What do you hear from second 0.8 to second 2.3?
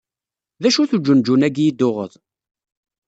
uǧenǧun-agi i d-tuɣed?